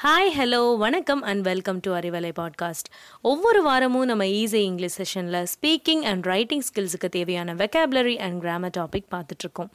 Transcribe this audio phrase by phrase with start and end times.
[0.00, 2.86] Hi hello வணக்கம் and welcome to Arivalai podcast
[3.20, 9.04] ஒவ்வொரு வாரமும் நம்ம ஈஸி இங்கிலீஷ் செஷனில் ஸ்பீக்கிங் அண்ட் ரைட்டிங் ஸ்கில்ஸுக்கு தேவையான வெக்காபுலரி அண்ட் கிராமர் டாபிக்
[9.10, 9.70] பார்த்துட்ருக்கோம்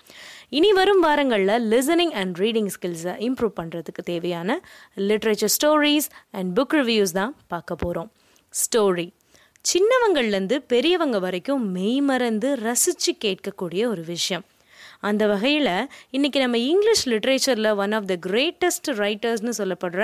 [0.49, 4.61] இனி வரும் வாரங்களில் லிசனிங் அண்ட் ரீடிங் ஸ்கில்ஸை இம்ப்ரூவ் பண்ணுறதுக்கு தேவையான
[4.95, 8.11] literature stories and book reviews தான் பார்க்க போகிறோம்
[8.53, 9.11] ஸ்டோரி
[9.65, 14.45] சின்னவங்கள்லேருந்து பெரியவங்க வரைக்கும் மெய்மறந்து ரசித்து கேட்கக்கூடிய ஒரு விஷயம்.
[15.05, 15.71] அந்த வகையில்
[16.11, 20.03] இன்றைக்கி நம்ம இங்கிலீஷ் லிட்ரேச்சரில் ஒன் ஆஃப் த கிரேட்டஸ்ட் ரைட்டர்ஸ்னு சொல்லப்படுற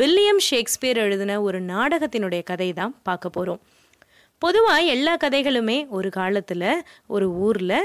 [0.00, 3.60] வில்லியம் ஷேக்ஸ்பியர் எழுதின ஒரு நாடகத்தினுடைய கதை தான் பார்க்க போகிறோம்
[4.38, 6.66] பொதுவாக எல்லா கதைகளுமே ஒரு காலத்தில்
[7.06, 7.78] ஒரு ஊரில்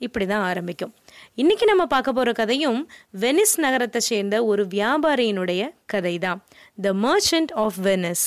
[0.00, 0.94] இப்படி தான் ஆரம்பிக்கும்.
[1.36, 2.80] இன்றைக்கி நம்ம பார்க்க போகிற கதையும்
[3.20, 6.40] வெனிஸ் நகரத்தை சேர்ந்த ஒரு வியாபாரியினுடைய கதை தான்
[6.82, 8.26] த மர்ச்சன்ட் ஆஃப் வெனிஸ்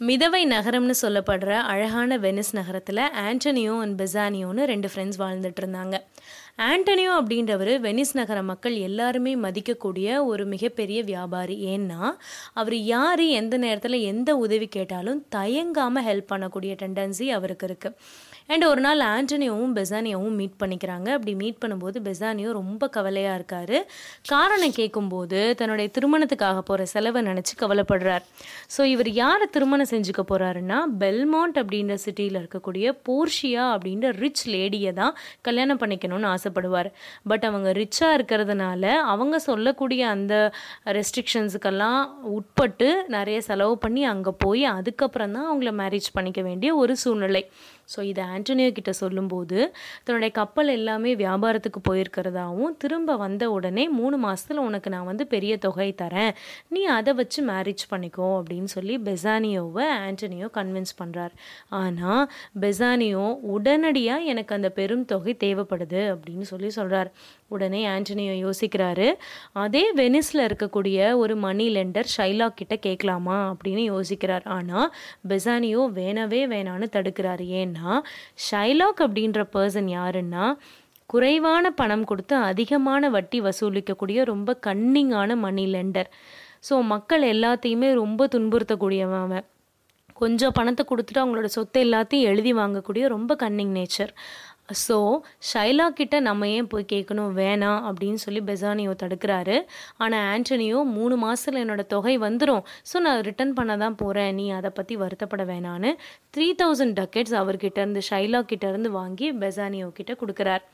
[0.00, 5.96] மிதவை நகரம்னு சொல்லப்படுற அழகான வெனிஸ் நகரத்தில் ஆண்டனியோ அண்ட் பெசானியோன்னு ரெண்டு ஃப்ரெண்ட்ஸ் வாழ்ந்துட்டு இருந்தாங்க.
[6.58, 11.56] ஆண்டனியோ அப்படின்றவர் வெனிஸ் நகர மக்கள் எல்லாருமே மதிக்கக்கூடிய ஒரு மிகப்பெரிய வியாபாரி.
[11.66, 12.00] ஏன்னா
[12.52, 17.96] அவர் யார் எந்த நேரத்தில் எந்த உதவி கேட்டாலும் தயங்காமல் ஹெல்ப் பண்ணக்கூடிய டெண்டன்சி அவருக்கு இருக்குது
[18.50, 21.08] அண்ட் ஒரு நாள் ஆண்டனியோவும் பெசானியாவும் மீட் பண்ணிக்கிறாங்க.
[21.16, 23.76] அப்படி மீட் பண்ணும்போது பெசானியோ ரொம்ப கவலையாக இருக்கார்.
[24.32, 28.24] காரணம் கேட்கும்போது தன்னுடைய திருமணத்துக்காக போகிற செலவை நினச்சி கவலைப்படுறார்.
[28.76, 35.14] ஸோ இவர் யாரை திருமணம் செஞ்சுக்க போகிறாருன்னா பெல்மாண்ட் அப்படின்ற சிட்டியில் இருக்கக்கூடிய போர்ஷியா அப்படின்ற ரிச் லேடியை தான்
[35.48, 36.90] கல்யாணம் பண்ணிக்கணும்னு ஆசைப்படுவார்.
[37.32, 40.34] பட் அவங்க ரிச்சாக இருக்கிறதுனால அவங்க சொல்லக்கூடிய அந்த
[40.98, 42.00] ரெஸ்ட்ரிக்ஷன்ஸுக்கெல்லாம்
[42.36, 47.42] உட்பட்டு நிறைய செலவு பண்ணி அங்கே போய் அதுக்கப்புறம் தான் அவங்கள மேரேஜ் பண்ணிக்க வேண்டிய ஒரு சூழ்நிலை.
[47.88, 49.58] ஸோ இதை ஆண்டனியோ கிட்ட சொல்லும்போது
[50.04, 55.88] தன்னுடைய கப்பல் எல்லாமே வியாபாரத்துக்கு போயிருக்கிறதாவும் திரும்ப வந்த உடனே மூணு மாதத்தில் உனக்கு நான் வந்து பெரிய தொகை
[56.02, 56.32] தரேன்.
[56.68, 61.34] நீ அதை வச்சு மேரேஜ் பண்ணிக்கோ அப்படின்னு சொல்லி பெசானியோவை ஆண்டனியோ கன்வின்ஸ் பண்ணுறார்
[61.82, 62.24] ஆனால்
[62.60, 63.26] பெசானியோ
[63.56, 67.10] உடனடியாக எனக்கு அந்த பெரும் தொகை தேவைப்படுது அப்படின்னு சொல்லி சொல்கிறார்
[67.48, 69.08] உடனே ஆண்டனியோ யோசிக்கிறாரு
[69.64, 73.36] அதே வெனிஸில் இருக்கக்கூடிய ஒரு மணி லெண்டர் ஷைலாக் கிட்ட கேட்கலாமா?
[73.52, 74.44] அப்படின்னு யோசிக்கிறார்.
[74.56, 74.88] ஆனால்
[75.28, 77.42] பெசானியோ வேணவே வேணான்னு தடுக்கிறார்.
[77.60, 77.71] ஏன்?
[77.72, 78.00] ஏன்னா
[78.50, 80.44] ஷைலாக் அப்படின்ற பர்சன் யாருன்னா
[81.06, 86.08] குறைவான பணம் கொடுத்து அதிகமான வட்டி வசூலிக்கக்கூடிய ரொம்ப கன்னிங்கான மணி லெண்டர்
[86.70, 89.44] ஸோ மக்கள் எல்லாத்தையுமே ரொம்ப துன்புறுத்தக்கூடியவன் அவன்.
[90.12, 94.12] கொஞ்சம் பணத்தை கொடுத்துட்டு அவங்களோட சொத்தை எல்லாத்தையும் எழுதி வாங்கக்கூடிய ரொம்ப கன்னிங் நேச்சர்
[94.84, 94.96] ஸோ
[95.50, 97.30] ஷைலா கிட்ட நம்ம ஏன் போய் கேட்கணும்?
[97.40, 99.56] வேணாம் அப்படின்னு சொல்லி பெசானியோ தடுக்கிறாரு.
[100.04, 102.62] ஆனால் ஆண்டனியோ மூணு மாதத்தில் என்னோட தொகை வந்துடும்
[102.92, 105.92] ஸோ நான் ரிட்டர்ன் பண்ண தான் போகிறேன் நீ அதை பற்றி வருத்தப்பட வேணான்னு
[106.36, 110.64] த்ரீ தௌசண்ட் டக்கெட்ஸ் அவர்கிட்ட இருந்து ஷைலா கிட்ட இருந்து வாங்கி பெசானியோ கிட்ட கொடுக்குறார்.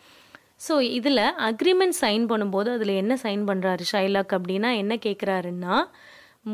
[0.67, 5.77] ஸோ இதில் அக்ரிமெண்ட் சைன் பண்ணும்போது அதில் என்ன சைன் பண்ணுறாரு ஷைலாக் அப்படின்னா என்ன கேட்குறாருன்னா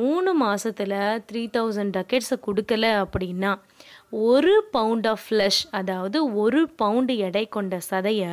[0.00, 0.94] மூணு மாதத்தில்
[1.28, 3.50] த்ரீ தௌசண்ட் டக்கெட்ஸை கொடுக்கல அப்படின்னா
[4.22, 8.32] ஒரு பவுண்ட் ஆஃப் ஃப்ளஷ் அதாவது ஒரு பவுண்டு எடை கொண்ட சதையை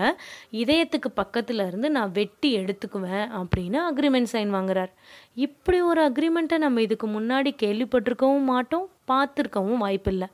[0.52, 4.92] இதயத்துக்கு பக்கத்தில் இருந்து நான் வெட்டி எடுத்துக்குவேன் அப்படின்னு அக்ரிமெண்ட் சைன் வாங்குறார்.
[5.36, 10.28] இப்படி ஒரு அக்ரிமெண்ட்டை நம்ம இதுக்கு முன்னாடி கேள்விப்பட்டிருக்கவும் மாட்டோம் பார்த்துருக்கவும் வாய்ப்பில்லை.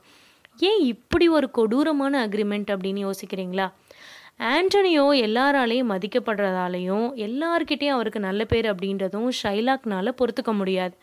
[0.58, 3.66] ஏன் இப்படி ஒரு கொடூரமான அக்ரிமெண்ட் அப்படின்னு யோசிக்கிறீங்களா?
[4.40, 10.94] ஆண்டனியோ எல்லாராலையும் மதிக்கப்படுறதாலையும் எல்லார்கிட்டேயும் அவருக்கு நல்ல பேர் அப்படின்றதும் ஷைலாக்னால பொறுத்துக்க முடியாது.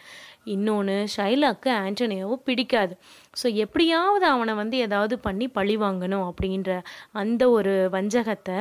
[0.53, 2.94] இன்னொன்று ஷைலாக்கு ஆண்டனியோவை பிடிக்காது.
[3.40, 6.69] ஸோ எப்படியாவது அவனை வந்து ஏதாவது பண்ணி பழி வாங்கணும் அப்படின்ற
[7.12, 8.59] அந்த ஒரு வஞ்சகத்தை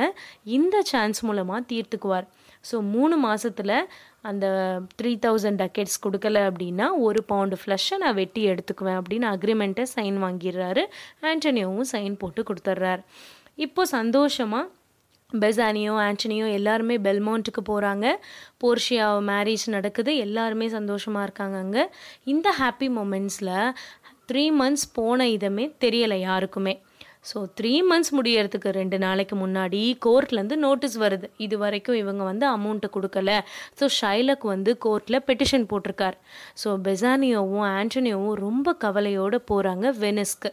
[0.57, 2.27] இந்த சான்ஸ் மூலமாக தீர்த்துக்குவார்.
[2.71, 3.77] ஸோ மூணு மாதத்தில்
[4.29, 4.45] அந்த
[4.99, 10.85] த்ரீ தௌசண்ட் டக்கெட்ஸ் கொடுக்கல அப்படின்னா ஒரு பவுண்டு ஃப்ளஷை நான் வெட்டி எடுத்துக்குவேன் அப்படின்னு அக்ரிமெண்ட்டை சைன் வாங்கிடுறாரு.
[11.31, 13.03] ஆண்டனியோவும் சைன் போட்டு கொடுத்துட்றாரு.
[13.57, 14.71] இப்போ சந்தோஷமாக
[15.41, 18.05] பெசானியோ ஆண்டனியோ எல்லாருமே பெல்மௌண்ட்டுக்கு போகிறாங்க
[18.61, 20.11] போர்ஷியா மேரேஜ் நடக்குது.
[20.25, 21.83] எல்லாருமே சந்தோஷமாக இருக்காங்க அங்கே.
[22.33, 23.53] இந்த ஹாப்பி மூமெண்ட்ஸில்
[24.29, 26.73] த்ரீ மந்த்ஸ் போன இதமே தெரியலை யாருக்குமே.
[27.29, 31.27] ஸோ த்ரீ மந்த்ஸ் முடியறதுக்கு ரெண்டு நாளைக்கு முன்னாடி கோர்ட்லேருந்து நோட்டீஸ் வருது.
[31.45, 33.29] இது வரைக்கும் இவங்க வந்து அமௌண்ட்டை கொடுக்கல.
[33.79, 36.17] ஸோ ஷைலக் வந்து கோர்ட்டில் பெட்டிஷன் போட்டிருக்கார்.
[36.63, 40.51] ஸோ பெசானியோவும் ஆண்டனியோவும் ரொம்ப கவலையோடு போகிறாங்க வெனிஸ்க்கு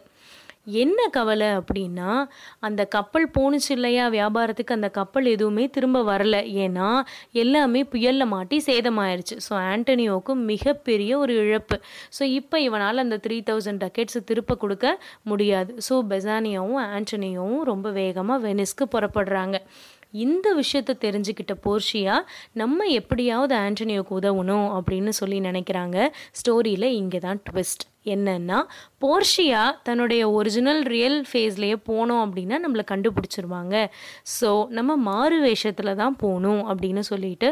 [0.67, 2.25] என்ன கவலை அப்படின்னா
[2.59, 4.07] அந்த கப்பல் போணுச்சு இல்லையா?
[4.07, 6.37] வியாபாரத்துக்கு அந்த கப்பல் எதுவுமே திரும்ப வரல.
[6.65, 9.37] ஏன்னா எல்லாமே புயலில் மாட்டி சேதமாயிருச்சு.
[9.49, 11.79] ஸோ ஆண்டனியோவுக்கு மிகப்பெரிய ஒரு இழப்பு.
[12.19, 15.75] ஸோ இப்போ இவனால் அந்த த்ரீ தௌசண்ட் டக்கெட்ஸ் திருப்ப கொடுக்க முடியாது.
[15.89, 19.59] ஸோ பெசானியாவும் ஆண்டனியோவும் ரொம்ப வேகமாக வெனிஸ்க்கு புறப்படுறாங்க.
[20.13, 22.15] இந்த விஷயத்தை தெரிஞ்சுக்கிட்ட போர்ஷியா
[22.61, 25.97] நம்ம எப்படியாவது ஆண்டனியோக்கு உதவணும் அப்படின்னு சொல்லி நினைக்கிறாங்க.
[26.39, 28.57] ஸ்டோரியில் இங்கே தான் ட்விஸ்ட் என்னன்னா
[29.03, 33.75] போர்ஷியா தன்னுடைய ஒரிஜினல் ரியல் ஃபேஸ்லேயே போனோம் அப்படின்னா நம்மளை கண்டுபிடிச்சிருவாங்க.
[34.37, 37.49] ஸோ நம்ம மாறு வேஷத்தில் தான் போகணும் அப்படின்னு சொல்லிட்டு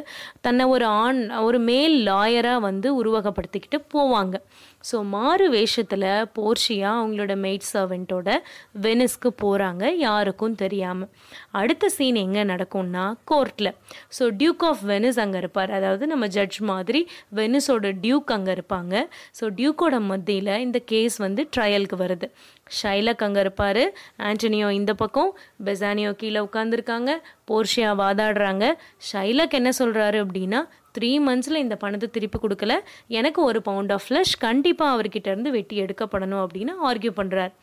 [0.47, 4.35] தன்னை ஒரு ஆண் ஒரு மேல் லாயராக வந்து உருவகப்படுத்திக்கிட்டு போவாங்க.
[4.89, 6.07] ஸோ மாறு வேஷத்தில்
[6.38, 8.30] போர்ஷியா அவங்களோட மெய்ட் சர்வெண்ட்டோட
[8.86, 11.10] வெனிஸ்க்கு போகிறாங்க யாருக்கும் தெரியாமல்
[11.60, 13.72] அடுத்த சீன் எங்கே நடக்கும்னா கோர்ட்டில்
[14.18, 15.72] ஸோ டியூக் ஆஃப் வெனிஸ் அங்கே இருப்பார்.
[15.78, 17.01] அதாவது நம்ம ஜட்ஜ் மாதிரி
[17.36, 18.95] வெனிஸோட டியூக் அங்கே இருப்பாங்க.
[19.39, 22.30] ஸோ டியூக்கோட மத்தியில் இந்த கேஸ் வந்து ட்ரையலுக்கு வருது.
[22.80, 23.83] ஷைலக் அங்கே இருப்பார்.
[24.30, 25.31] ஆண்டனியோ இந்த பக்கம்
[25.66, 27.12] பெசானியோ கீழே உட்காந்துருக்காங்க
[27.51, 28.65] போர்ஷியா வாதாடுறாங்க.
[29.12, 30.62] ஷைலக் என்ன சொல்கிறாரு அப்படின்னா
[30.98, 32.74] த்ரீ மந்த்ஸில் இந்த பணத்தை திருப்பி கொடுக்கல.
[33.19, 37.53] எனக்கு ஒரு பவுண்ட் ஆஃப் ஃப்ளஷ் கண்டிப்பாக அவர்கிட்ட இருந்து வெட்டி எடுக்கப்படணும் அப்படின்னு ஆர்கியூ பண்ணுறார்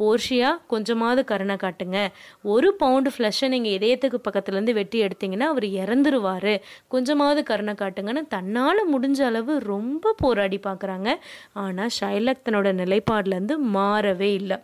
[0.00, 1.98] போர்ஷியா கொஞ்சமாவது கருணை காட்டுங்க.
[2.42, 6.60] ஒரு பவுண்டு ஃப்ளஷை நீங்கள் இதயத்துக்கு பக்கத்துலேருந்து வெட்டி எடுத்தீங்கன்னா அவர் இறந்துருவார்.
[6.88, 11.10] கொஞ்சமாவது கருணை காட்டுங்கன்னு தன்னால் முடிஞ்ச அளவு ரொம்ப போராடி பார்க்குறாங்க.
[11.64, 14.58] ஆனால் ஷைலக் தன்னோட நிலைப்பாடுலேருந்து மாறவே இல்லை.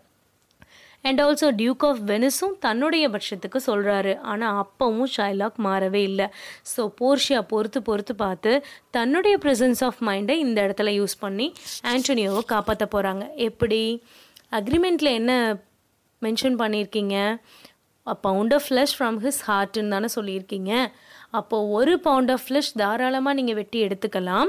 [1.05, 6.26] அண்ட் ஆல்சோ டியூக் ஆஃப் வெனிஸும் தன்னுடைய பட்சத்துக்கு சொல்கிறாரு ஆனால் அப்பவும் ஷைலாக் மாறவே இல்லை.
[6.73, 8.52] ஸோ போர்ஷியா பொறுத்து பொறுத்து பார்த்து
[8.99, 11.49] தன்னுடைய ப்ரெசன்ஸ் ஆஃப் மைண்டை இந்த இடத்துல யூஸ் பண்ணி
[11.93, 13.82] ஆண்டோனியோவை காப்பாற்ற போகிறாங்க எப்படி?
[14.61, 15.32] அக்ரிமெண்ட்டில் என்ன
[16.23, 17.17] மென்ஷன் பண்ணியிருக்கீங்க?
[18.15, 20.93] Pound of flesh from his ஹார்ட்டுன்னு தானே சொல்லியிருக்கீங்க.
[21.31, 24.49] அப்போது ஒரு பவுண்ட் ஆஃப் ஃப்ளஷ் தாராளமாக நீங்கள் வெட்டி எடுத்துக்கலாம்.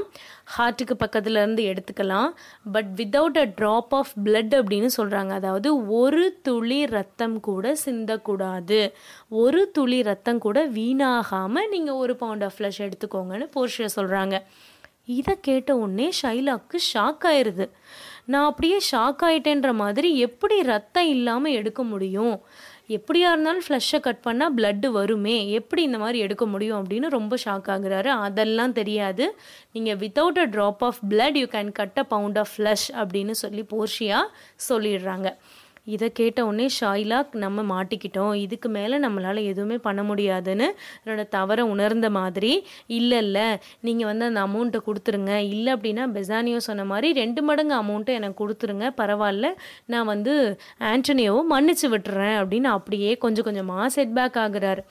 [0.58, 2.30] ஹார்ட்டுக்கு பக்கத்தில் இருந்து எடுத்துக்கலாம்.
[2.72, 8.92] But without a drop of blood அப்படின்னு சொல்கிறாங்க அதாவது ஒரு துளி ரத்தம் கூட சிந்தக்கூடாது.
[9.28, 14.42] ஒரு துளி ரத்தம் கூட வீணாகாமல் நீங்கள் ஒரு பவுண்ட் ஆஃப் ஃப்ளஷ் எடுத்துக்கோங்கன்னு போர்ஷியா சொல்கிறாங்க
[15.06, 17.70] இதை கேட்ட உடனே ஷைலாக்கு ஷாக் ஆயிடுது
[18.24, 22.40] நான் அப்படியே ஷாக் ஆயிட்டேன்ற மாதிரி எப்படி ரத்தம் இல்லாமல் எடுக்க முடியும்?
[22.88, 25.50] எப்படியா இருந்தாலும் ஃப்ளஷ்ஷை கட் பண்ணால் பிளட்டு வருமே?
[25.50, 28.06] எப்படி இந்த மாதிரி எடுக்க முடியும் அப்படின்னு ரொம்ப ஷாக் ஆகுறாரு.
[28.06, 29.36] அதெல்லாம் தெரியாது.
[29.72, 33.66] நீங்கள் without a drop of blood you can cut a pound of flesh அப்படின்னு சொல்லி
[33.70, 34.20] போர்ஷியா
[34.68, 35.36] சொல்லிடுறாங்க.
[35.84, 38.34] இதை கேட்ட உடனே ஷாய்லாக் நம்ம மாட்டிக்கிட்டோம்.
[38.34, 40.74] இதுக்கு மேலே நம்மளால் எதுவுமே பண்ண முடியாதுன்னு
[41.04, 45.36] என்னோட தவறை உணர்ந்த மாதிரி இல்லை இல்லை நீங்கள் வந்து அந்த அமௌண்ட்டை கொடுத்துருங்க.
[45.36, 48.88] இல்லை அப்படின்னா பெசானியோ சொன்ன மாதிரி ரெண்டு மடங்கு அமௌண்ட்டை எனக்கு கொடுத்துருங்க.
[48.96, 49.48] பரவாயில்ல
[49.86, 52.36] நான் வந்து ஆன்டனியோவும் மன்னிச்சு விட்டுறேன்.
[52.42, 54.82] அப்படின்னு அப்படியே கொஞ்சம் கொஞ்சமாக செட்பேக் ஆகுறாரு.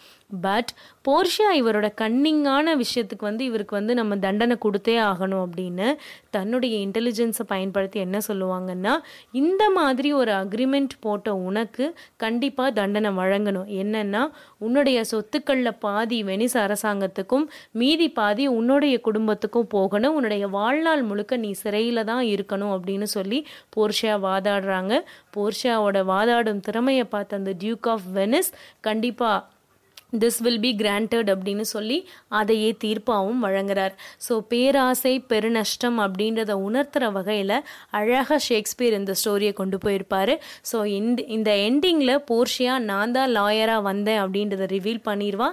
[0.41, 0.71] பட்
[1.07, 5.95] போர்ஷியா இவரோட கன்னிங்கான விஷயத்துக்கு வந்து இவருக்கு வந்து நம்ம தண்டனை கொடுத்தே ஆகணும் அப்படின்னு
[6.29, 8.97] தன்னுடைய இன்டெலிஜென்ஸை பயன்படுத்தி என்ன சொல்லுவாங்கன்னா
[9.31, 13.69] இந்த மாதிரி ஒரு அக்ரிமெண்ட் போட்ட உனக்கு கண்டிப்பாக தண்டனை வழங்கணும்.
[13.81, 20.15] என்னன்னா உன்னுடைய சொத்துக்களில் பாதி வெனிஸ் அரசாங்கத்துக்கும் மீதி பாதி உன்னுடைய குடும்பத்துக்கும் போகணும்.
[20.15, 24.99] உன்னுடைய வாழ்நாள் முழுக்க நீ சிறையில் தான் இருக்கணும் அப்படின்னு சொல்லி போர்ஷியா வாதாடுறாங்க.
[25.35, 28.51] போர்ஷியாவோட வாதாடும் திறமையை பார்த்த அந்த டியூக் ஆஃப் வெனிஸ்
[28.81, 29.45] கண்டிப்பாக
[30.13, 31.97] திஸ் வில் பி கிராண்டட் அப்படின்னு சொல்லி
[32.39, 33.93] அதையே தீர்ப்பாகவும் வழங்குறார்.
[34.25, 37.55] ஸோ பேராசை பெருநஷ்டம் அப்படின்றத உணர்த்துற வகையில்
[37.99, 40.33] அழகாக ஷேக்ஸ்பியர் இந்த ஸ்டோரியை கொண்டு போயிருப்பார்.
[40.71, 45.49] ஸோ இந்த இந்த எண்டிங்கில் போர்ஷியா நான் தான் லாயராக வந்தேன் அப்படின்றத ரிவீல் பண்ணிடுவா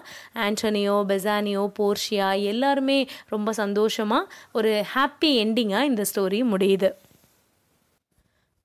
[0.47, 3.01] ஆண்டனியோ பெசானியோ போர்ஷியா எல்லாருமே
[3.35, 6.91] ரொம்ப சந்தோஷமாக ஒரு ஹாப்பி எண்டிங்காக இந்த ஸ்டோரி முடியுது.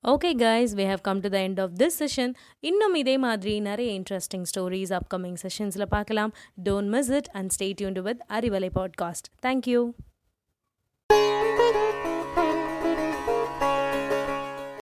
[0.04, 3.90] Okay guys we have come to the end of this session இன்னும் இதே மாதிரி நிறைய
[4.00, 6.32] இன்ட்ரெஸ்டிங் ஸ்டோரிஸ் அப்கமிங் செஷன்ஸில் பார்க்கலாம்
[6.64, 9.80] don't miss it and stay tuned with Arivalai podcast thank you